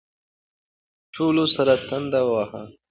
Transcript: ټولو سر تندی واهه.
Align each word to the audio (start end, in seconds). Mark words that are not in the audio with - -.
ټولو 1.13 1.43
سر 1.53 1.67
تندی 1.87 2.21
واهه. 2.27 2.61